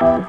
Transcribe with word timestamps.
Thank 0.00 0.24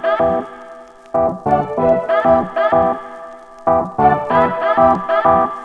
you. 5.56 5.61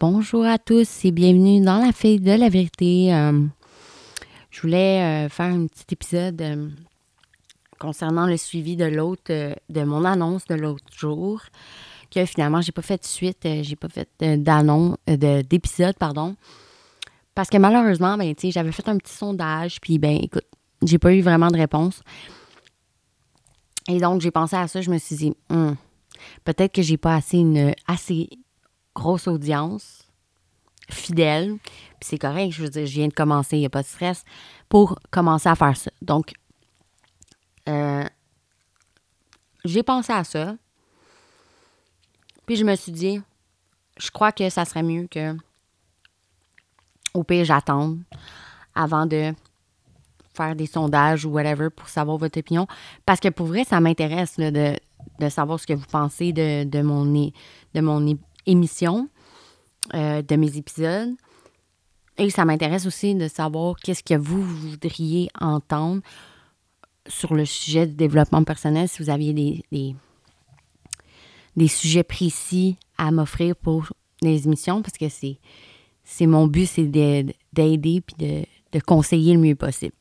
Bonjour 0.00 0.46
à 0.46 0.56
tous 0.56 1.04
et 1.04 1.10
bienvenue 1.10 1.60
dans 1.60 1.76
la 1.76 1.92
fille 1.92 2.18
de 2.18 2.32
la 2.32 2.48
vérité. 2.48 3.14
Euh, 3.14 3.38
je 4.50 4.62
voulais 4.62 5.26
euh, 5.26 5.28
faire 5.28 5.52
un 5.52 5.66
petit 5.66 5.84
épisode 5.92 6.40
euh, 6.40 6.70
concernant 7.78 8.26
le 8.26 8.38
suivi 8.38 8.76
de 8.76 8.86
l'autre, 8.86 9.30
de 9.30 9.82
mon 9.82 10.06
annonce 10.06 10.46
de 10.46 10.54
l'autre 10.54 10.86
jour, 10.90 11.42
que 12.10 12.24
finalement 12.24 12.62
j'ai 12.62 12.72
pas 12.72 12.80
fait 12.80 12.96
de 12.96 13.04
suite, 13.04 13.46
j'ai 13.60 13.76
pas 13.76 13.90
fait 13.90 14.08
d'annonce, 14.42 14.96
d'épisode, 15.06 15.98
pardon. 15.98 16.34
Parce 17.34 17.50
que 17.50 17.58
malheureusement, 17.58 18.16
ben, 18.16 18.34
j'avais 18.42 18.72
fait 18.72 18.88
un 18.88 18.96
petit 18.96 19.12
sondage, 19.12 19.82
puis 19.82 19.98
ben 19.98 20.16
écoute, 20.16 20.46
j'ai 20.82 20.98
pas 20.98 21.12
eu 21.12 21.20
vraiment 21.20 21.48
de 21.48 21.58
réponse. 21.58 22.00
Et 23.90 24.00
donc 24.00 24.22
j'ai 24.22 24.30
pensé 24.30 24.56
à 24.56 24.66
ça, 24.66 24.80
je 24.80 24.88
me 24.88 24.96
suis 24.96 25.16
dit, 25.16 25.34
hmm, 25.50 25.72
peut-être 26.44 26.72
que 26.72 26.80
j'ai 26.80 26.96
pas 26.96 27.16
assez 27.16 27.36
une 27.36 27.74
assez 27.86 28.30
grosse 28.94 29.26
audience, 29.28 30.08
fidèle, 30.90 31.56
puis 32.00 32.08
c'est 32.10 32.18
correct, 32.18 32.52
je 32.52 32.62
veux 32.62 32.68
dire, 32.68 32.86
je 32.86 32.92
viens 32.92 33.08
de 33.08 33.14
commencer, 33.14 33.56
il 33.56 33.60
n'y 33.60 33.66
a 33.66 33.70
pas 33.70 33.82
de 33.82 33.86
stress, 33.86 34.24
pour 34.68 34.98
commencer 35.10 35.48
à 35.48 35.54
faire 35.54 35.76
ça. 35.76 35.90
Donc, 36.02 36.32
euh, 37.68 38.04
j'ai 39.64 39.82
pensé 39.82 40.12
à 40.12 40.24
ça, 40.24 40.56
puis 42.46 42.56
je 42.56 42.64
me 42.64 42.74
suis 42.76 42.92
dit, 42.92 43.20
je 43.96 44.10
crois 44.10 44.32
que 44.32 44.48
ça 44.50 44.64
serait 44.64 44.82
mieux 44.82 45.06
que, 45.06 45.36
au 47.14 47.24
pire, 47.24 47.44
j'attende 47.44 48.00
avant 48.74 49.06
de 49.06 49.32
faire 50.34 50.56
des 50.56 50.66
sondages 50.66 51.24
ou 51.24 51.30
whatever 51.30 51.70
pour 51.70 51.88
savoir 51.88 52.18
votre 52.18 52.38
opinion. 52.38 52.66
Parce 53.06 53.20
que 53.20 53.28
pour 53.28 53.46
vrai, 53.46 53.64
ça 53.64 53.80
m'intéresse 53.80 54.36
de, 54.36 54.76
de, 55.20 55.28
savoir 55.28 55.60
ce 55.60 55.66
que 55.66 55.72
vous 55.72 55.86
pensez 55.90 56.32
de, 56.32 56.64
de 56.64 56.82
mon, 56.82 57.04
de 57.04 57.80
mon 57.80 58.00
émission 58.46 59.08
euh, 59.94 60.22
de 60.22 60.36
mes 60.36 60.56
épisodes. 60.56 61.10
Et 62.16 62.30
ça 62.30 62.44
m'intéresse 62.44 62.86
aussi 62.86 63.14
de 63.14 63.28
savoir 63.28 63.76
qu'est-ce 63.76 64.02
que 64.02 64.14
vous 64.14 64.42
voudriez 64.42 65.28
entendre 65.40 66.00
sur 67.06 67.34
le 67.34 67.44
sujet 67.44 67.86
du 67.86 67.94
développement 67.94 68.44
personnel, 68.44 68.88
si 68.88 69.02
vous 69.02 69.10
aviez 69.10 69.32
des, 69.32 69.94
des, 71.56 71.68
sujets 71.68 72.04
précis 72.04 72.76
à 72.96 73.10
m'offrir 73.10 73.56
pour 73.56 73.92
les 74.22 74.46
émissions, 74.46 74.80
parce 74.80 74.96
que 74.96 75.08
c'est, 75.08 75.38
c'est 76.04 76.26
mon 76.26 76.46
but, 76.46 76.66
c'est 76.66 76.86
d'aider 76.86 78.00
puis 78.00 78.16
de, 78.18 78.46
de 78.72 78.80
conseiller 78.80 79.34
le 79.34 79.40
mieux 79.40 79.56
possible. 79.56 79.94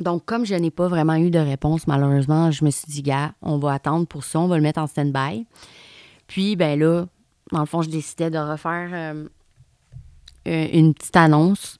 Donc, 0.00 0.24
comme 0.24 0.44
je 0.44 0.54
n'ai 0.54 0.70
pas 0.70 0.88
vraiment 0.88 1.14
eu 1.14 1.30
de 1.30 1.38
réponse, 1.38 1.86
malheureusement, 1.86 2.50
je 2.50 2.64
me 2.64 2.70
suis 2.70 2.86
dit, 2.88 3.02
gars, 3.02 3.34
on 3.40 3.58
va 3.58 3.72
attendre 3.72 4.06
pour 4.06 4.24
ça, 4.24 4.40
on 4.40 4.48
va 4.48 4.56
le 4.56 4.62
mettre 4.62 4.80
en 4.80 4.86
stand-by. 4.86 5.46
Puis, 6.32 6.56
ben 6.56 6.78
là, 6.78 7.04
dans 7.50 7.60
le 7.60 7.66
fond, 7.66 7.82
je 7.82 7.90
décidais 7.90 8.30
de 8.30 8.38
refaire 8.38 8.88
euh, 8.94 9.28
euh, 10.48 10.68
une 10.72 10.94
petite 10.94 11.14
annonce 11.14 11.76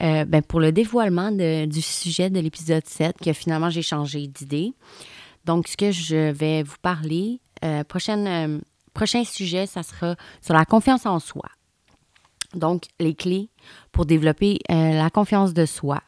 euh, 0.00 0.24
ben, 0.24 0.40
pour 0.40 0.58
le 0.58 0.72
dévoilement 0.72 1.30
du 1.30 1.82
sujet 1.82 2.30
de 2.30 2.40
l'épisode 2.40 2.86
7, 2.86 3.18
que 3.18 3.34
finalement, 3.34 3.68
j'ai 3.68 3.82
changé 3.82 4.26
d'idée. 4.26 4.72
Donc, 5.44 5.68
ce 5.68 5.76
que 5.76 5.90
je 5.90 6.30
vais 6.30 6.62
vous 6.62 6.78
parler, 6.80 7.42
prochain 7.88 9.24
sujet, 9.24 9.66
ça 9.66 9.82
sera 9.82 10.16
sur 10.40 10.54
la 10.54 10.64
confiance 10.64 11.04
en 11.04 11.18
soi. 11.18 11.50
Donc, 12.54 12.84
les 13.00 13.12
clés 13.12 13.50
pour 13.92 14.06
développer 14.06 14.60
la 14.70 15.10
confiance 15.10 15.52
de 15.52 15.66
soi, 15.66 16.00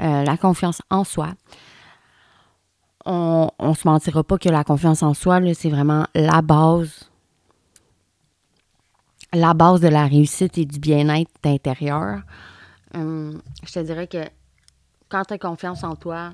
la 0.00 0.36
confiance 0.36 0.82
en 0.90 1.04
soi 1.04 1.34
on 3.04 3.50
ne 3.60 3.74
se 3.74 3.86
mentira 3.86 4.24
pas 4.24 4.38
que 4.38 4.48
la 4.48 4.64
confiance 4.64 5.02
en 5.02 5.14
soi, 5.14 5.40
c'est 5.54 5.70
vraiment 5.70 6.06
la 6.14 6.42
base. 6.42 7.10
La 9.32 9.52
base 9.52 9.80
de 9.80 9.88
la 9.88 10.06
réussite 10.06 10.58
et 10.58 10.64
du 10.64 10.78
bien-être 10.78 11.30
intérieur. 11.44 12.22
Hum, 12.94 13.40
je 13.64 13.72
te 13.72 13.80
dirais 13.80 14.06
que 14.06 14.24
quand 15.08 15.24
tu 15.24 15.34
as 15.34 15.38
confiance 15.38 15.82
en 15.82 15.96
toi, 15.96 16.32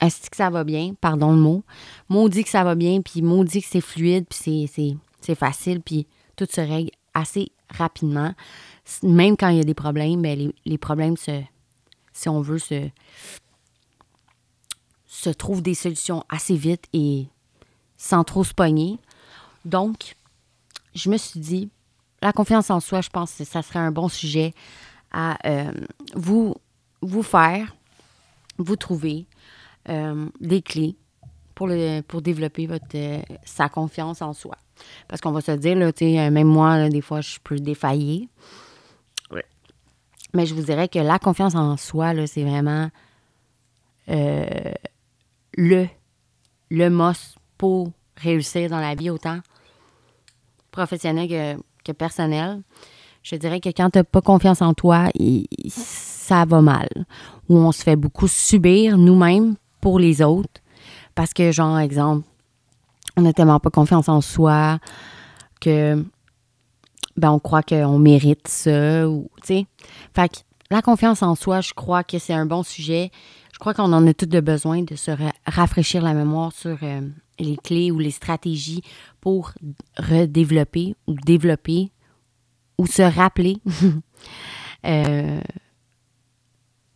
est-ce 0.00 0.28
que 0.28 0.36
ça 0.36 0.50
va 0.50 0.64
bien? 0.64 0.94
Pardon 1.00 1.32
le 1.32 1.38
mot. 1.38 1.64
Maudit 2.08 2.44
que 2.44 2.50
ça 2.50 2.62
va 2.64 2.74
bien, 2.74 3.00
puis 3.00 3.22
maudit 3.22 3.62
que 3.62 3.68
c'est 3.68 3.80
fluide, 3.80 4.26
puis 4.28 4.70
c'est 5.20 5.34
facile, 5.34 5.80
puis 5.80 6.06
tout 6.36 6.46
se 6.50 6.60
règle 6.60 6.90
assez 7.14 7.52
rapidement. 7.70 8.34
Même 9.02 9.36
quand 9.36 9.48
il 9.48 9.56
y 9.56 9.60
a 9.60 9.64
des 9.64 9.74
problèmes, 9.74 10.20
ben 10.20 10.38
les, 10.38 10.54
les 10.66 10.78
problèmes 10.78 11.16
se, 11.16 11.42
si 12.12 12.28
on 12.28 12.42
veut, 12.42 12.58
se, 12.58 12.90
se 15.24 15.30
trouvent 15.30 15.62
des 15.62 15.74
solutions 15.74 16.24
assez 16.28 16.56
vite 16.56 16.84
et 16.92 17.26
sans 17.96 18.24
trop 18.24 18.44
se 18.44 18.52
pogner. 18.52 18.98
Donc, 19.64 20.16
je 20.94 21.08
me 21.10 21.16
suis 21.16 21.40
dit, 21.40 21.70
la 22.22 22.32
confiance 22.32 22.70
en 22.70 22.80
soi, 22.80 23.00
je 23.00 23.10
pense 23.10 23.32
que 23.34 23.44
ça 23.44 23.62
serait 23.62 23.78
un 23.78 23.90
bon 23.90 24.08
sujet 24.08 24.52
à 25.10 25.38
euh, 25.46 25.72
vous, 26.14 26.54
vous 27.00 27.22
faire, 27.22 27.74
vous 28.58 28.76
trouver 28.76 29.26
euh, 29.88 30.26
des 30.40 30.62
clés 30.62 30.96
pour, 31.54 31.68
le, 31.68 32.02
pour 32.02 32.20
développer 32.20 32.66
votre, 32.66 32.84
euh, 32.94 33.22
sa 33.44 33.68
confiance 33.68 34.22
en 34.22 34.32
soi. 34.32 34.56
Parce 35.08 35.20
qu'on 35.20 35.32
va 35.32 35.40
se 35.40 35.52
dire, 35.52 35.76
là, 35.76 36.30
même 36.30 36.48
moi, 36.48 36.88
des 36.88 37.00
fois, 37.00 37.20
je 37.20 37.38
peux 37.42 37.56
défaillir. 37.56 38.26
Mais 40.34 40.46
je 40.46 40.54
vous 40.54 40.62
dirais 40.64 40.88
que 40.88 40.98
la 40.98 41.20
confiance 41.20 41.54
en 41.54 41.76
soi, 41.76 42.12
c'est 42.26 42.42
vraiment 42.42 42.90
le, 45.56 45.86
le 46.70 46.88
must 46.90 47.36
pour 47.58 47.90
réussir 48.16 48.70
dans 48.70 48.80
la 48.80 48.94
vie, 48.94 49.10
autant 49.10 49.40
professionnel 50.70 51.28
que, 51.28 51.62
que 51.84 51.92
personnel. 51.92 52.62
Je 53.22 53.36
dirais 53.36 53.60
que 53.60 53.70
quand 53.70 53.90
tu 53.90 53.98
n'as 53.98 54.04
pas 54.04 54.20
confiance 54.20 54.60
en 54.60 54.74
toi, 54.74 55.08
ça 55.68 56.44
va 56.44 56.60
mal. 56.60 56.88
Ou 57.48 57.56
on 57.56 57.72
se 57.72 57.82
fait 57.82 57.96
beaucoup 57.96 58.28
subir 58.28 58.98
nous-mêmes 58.98 59.54
pour 59.80 59.98
les 59.98 60.20
autres. 60.20 60.60
Parce 61.14 61.32
que, 61.32 61.52
genre, 61.52 61.78
exemple, 61.78 62.26
on 63.16 63.22
n'a 63.22 63.32
tellement 63.32 63.60
pas 63.60 63.70
confiance 63.70 64.08
en 64.08 64.20
soi 64.20 64.78
que 65.60 66.04
ben, 67.16 67.30
on 67.30 67.38
croit 67.38 67.62
qu'on 67.62 67.98
mérite 67.98 68.48
ça. 68.48 69.08
Ou, 69.08 69.30
Fait 69.42 69.66
que 70.28 70.38
la 70.70 70.82
confiance 70.82 71.22
en 71.22 71.34
soi, 71.34 71.60
je 71.60 71.72
crois 71.72 72.04
que 72.04 72.18
c'est 72.18 72.34
un 72.34 72.46
bon 72.46 72.62
sujet 72.62 73.10
je 73.54 73.60
crois 73.60 73.72
qu'on 73.72 73.92
en 73.92 74.04
a 74.08 74.12
tous 74.12 74.26
besoin 74.26 74.82
de 74.82 74.96
se 74.96 75.12
rafraîchir 75.46 76.02
la 76.02 76.12
mémoire 76.12 76.50
sur 76.50 76.76
euh, 76.82 77.08
les 77.38 77.56
clés 77.56 77.92
ou 77.92 78.00
les 78.00 78.10
stratégies 78.10 78.82
pour 79.20 79.52
redévelopper 79.96 80.96
ou 81.06 81.14
développer 81.14 81.92
ou 82.78 82.88
se 82.88 83.02
rappeler 83.02 83.58
euh, 84.86 85.40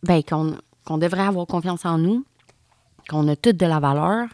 ben, 0.03 0.21
qu'on 0.21 0.97
devrait 0.97 1.21
avoir 1.21 1.47
confiance 1.47 1.85
en 1.85 1.97
nous, 1.97 2.25
qu'on 3.07 3.29
a 3.29 3.37
toutes 3.37 3.55
de 3.55 3.65
la 3.65 3.79
valeur 3.79 4.27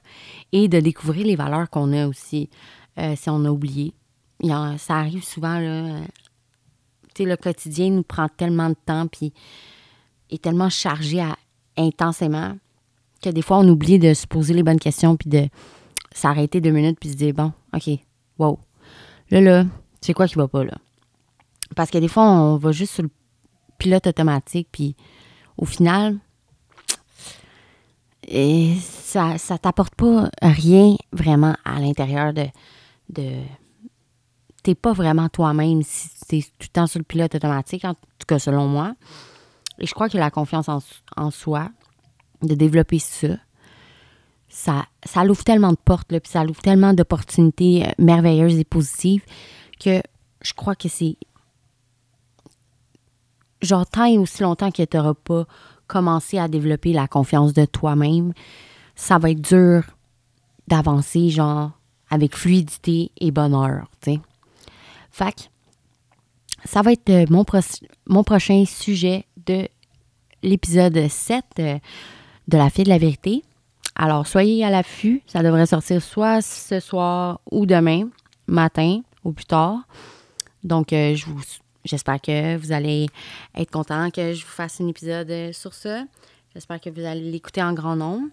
et 0.52 0.68
de 0.68 0.80
découvrir 0.80 1.28
les 1.28 1.36
valeurs 1.36 1.70
qu'on 1.70 1.94
a 1.94 2.08
aussi 2.08 2.50
euh, 2.98 3.16
si 3.16 3.30
on 3.30 3.46
a 3.46 3.52
oublié. 3.52 3.94
ça 4.42 4.96
arrive 4.96 5.24
souvent, 5.24 5.60
là. 5.60 6.00
le 7.20 7.36
quotidien 7.36 7.92
nous 7.92 8.04
prend 8.04 8.30
tellement 8.30 8.70
de 8.70 8.78
temps 8.84 9.06
puis 9.06 9.32
est 10.32 10.42
tellement 10.42 10.72
chargé 10.72 11.22
à 11.22 11.36
intensément 11.77 12.57
que 13.22 13.30
des 13.30 13.42
fois, 13.42 13.57
on 13.60 13.68
oublie 13.68 14.00
de 14.00 14.13
se 14.13 14.27
poser 14.27 14.54
les 14.54 14.63
bonnes 14.63 14.80
questions 14.80 15.16
puis 15.16 15.30
de 15.30 15.48
s'arrêter 16.12 16.62
deux 16.62 16.72
minutes 16.72 16.98
puis 17.00 17.10
se 17.10 17.16
dire, 17.16 17.33
bon, 17.33 17.51
OK, 17.74 17.89
wow. 18.38 18.60
Là, 19.31 19.42
là, 19.42 19.66
c'est 20.01 20.13
quoi 20.13 20.27
qui 20.27 20.36
va 20.36 20.48
pas, 20.48 20.63
là? 20.63 20.77
Parce 21.75 21.89
que 21.89 21.98
des 21.98 22.07
fois, 22.07 22.24
on 22.24 22.57
va 22.57 22.72
juste 22.72 22.94
sur 22.94 23.04
le 23.04 23.10
pilote 23.77 24.07
automatique 24.07 24.68
puis 24.72 24.95
au 25.57 25.66
final, 25.66 26.19
et 28.27 28.75
ça 28.80 29.38
t'apporte 29.62 29.95
pas 29.95 30.30
rien 30.42 30.95
vraiment 31.12 31.56
à 31.63 31.80
l'intérieur 31.80 32.33
de. 32.33 32.45
de 33.10 33.42
t'es 34.63 34.75
pas 34.75 34.94
vraiment 34.94 35.30
toi-même 35.30 35.83
si 35.83 36.10
tu 36.27 36.38
es 36.38 36.42
tout 36.42 36.50
le 36.62 36.68
temps 36.68 36.88
sur 36.88 37.00
le 37.00 37.06
pilote 37.06 37.36
automatique, 37.36 37.86
en 37.86 37.94
tout 37.94 38.25
cas 38.27 38.39
selon 38.39 38.68
moi. 38.68 38.95
Et 39.80 39.86
je 39.86 39.94
crois 39.94 40.10
que 40.10 40.18
la 40.18 40.31
confiance 40.31 40.69
en, 41.16 41.31
soi, 41.31 41.69
de 42.42 42.56
développer 42.56 43.00
ça, 43.00 43.38
ça, 44.48 45.24
l'ouvre 45.24 45.44
tellement 45.44 45.72
de 45.72 45.77
portes, 45.83 46.07
puis 46.07 46.19
ça 46.24 46.44
l'ouvre 46.44 46.62
tellement 46.62 46.94
d'opportunités 46.94 47.86
euh, 47.86 47.92
merveilleuses 47.98 48.57
et 48.57 48.63
positives 48.63 49.24
que 49.80 50.01
je 50.42 50.54
crois 50.54 50.75
que 50.75 50.88
c'est. 50.88 51.18
Genre, 53.62 53.86
tant 53.86 54.06
et 54.06 54.18
aussi 54.18 54.44
longtemps 54.44 54.72
que 54.72 54.83
tu 54.83 54.98
n'auras 54.98 55.13
pas 55.13 55.45
commencé 55.88 56.38
à 56.38 56.48
développer 56.48 56.94
la 56.94 57.07
confiance 57.07 57.54
de 57.54 57.66
toi-même, 57.66 58.33
ça 58.95 59.18
va 59.18 59.31
être 59.31 59.42
dur 59.42 59.83
d'avancer, 60.68 61.30
genre, 61.30 61.72
avec 62.10 62.36
fluidité 62.36 63.12
et 63.19 63.31
bonheur, 63.31 63.89
tu. 64.01 64.19
Fait 65.12 65.50
ça 66.66 66.81
va 66.81 66.92
être 66.92 67.10
euh, 67.10 67.25
mon 68.07 68.24
prochain 68.24 68.66
sujet 68.66 69.25
de 69.46 69.68
l'épisode 70.44 71.08
7 71.08 71.46
euh, 71.60 71.80
de 72.48 72.58
La 72.58 72.70
fille 72.70 72.84
de 72.84 72.90
la 72.90 72.98
vérité. 72.98 73.44
Alors, 73.96 74.28
soyez 74.28 74.64
à 74.64 74.70
l'affût. 74.70 75.22
Ça 75.28 75.42
devrait 75.42 75.66
sortir 75.66 76.02
soit 76.02 76.42
ce 76.42 76.80
soir 76.80 77.40
ou 77.52 77.66
demain 77.66 78.10
matin 78.48 79.02
ou 79.24 79.32
plus 79.32 79.46
tard. 79.46 79.80
Donc, 80.64 80.94
euh, 80.94 81.16
j'espère 81.84 82.22
que 82.22 82.58
vous 82.58 82.72
allez 82.72 83.08
être 83.56 83.72
content 83.72 84.10
que 84.12 84.34
je 84.34 84.44
vous 84.44 84.52
fasse 84.52 84.82
un 84.82 84.88
épisode 84.88 85.30
euh, 85.32 85.54
sur 85.54 85.74
ça. 85.74 86.04
J'espère 86.54 86.80
que 86.80 86.90
vous 86.90 87.06
allez 87.06 87.32
l'écouter 87.32 87.62
en 87.64 87.74
grand 87.74 87.96
nombre. 87.96 88.28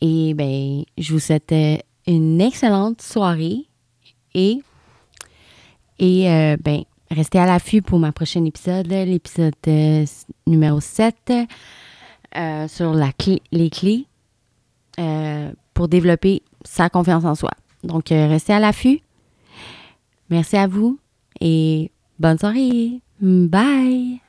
Et 0.00 0.34
ben, 0.34 0.82
je 0.96 1.12
vous 1.12 1.20
souhaite 1.20 1.54
une 2.06 2.40
excellente 2.40 3.02
soirée 3.02 3.66
et 4.34 4.62
et 5.98 6.56
ben 6.58 6.84
restez 7.10 7.38
à 7.38 7.46
l'affût 7.46 7.82
pour 7.82 7.98
ma 7.98 8.12
prochaine 8.12 8.46
épisode, 8.46 8.86
l'épisode 8.86 9.54
numéro 10.46 10.80
7 10.80 11.32
sur 12.68 12.94
la 12.94 13.10
les 13.52 13.70
clés 13.70 14.06
euh, 15.00 15.50
pour 15.72 15.88
développer 15.88 16.42
sa 16.62 16.90
confiance 16.90 17.24
en 17.24 17.34
soi. 17.34 17.52
Donc, 17.84 18.12
euh, 18.12 18.26
restez 18.26 18.52
à 18.52 18.60
l'affût. 18.60 19.00
Merci 20.28 20.56
à 20.56 20.66
vous 20.66 20.98
et 21.40 21.90
bonne 22.18 22.38
soirée. 22.38 23.00
Bye! 23.20 24.20